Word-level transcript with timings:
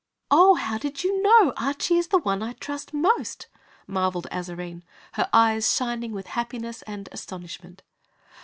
"Oh, 0.31 0.55
how 0.55 0.79
did 0.79 1.03
you 1.03 1.21
know 1.21 1.53
Archy 1.57 1.95
is 1.95 2.07
the 2.07 2.17
one 2.17 2.41
I 2.41 2.53
trust 2.53 2.91
most?" 2.91 3.45
marveled 3.85 4.25
Azarine, 4.31 4.81
her 5.11 5.29
eyes 5.31 5.71
shining 5.71 6.11
with 6.11 6.25
happiness 6.25 6.81
and 6.87 7.07
astonishment. 7.11 7.83